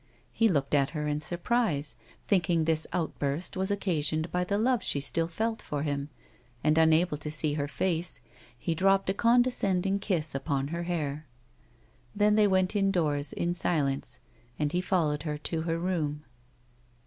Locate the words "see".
7.29-7.53